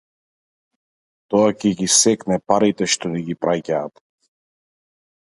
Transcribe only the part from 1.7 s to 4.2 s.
ги секне парите што ни ги праќаат